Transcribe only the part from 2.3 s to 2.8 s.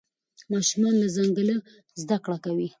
کوي.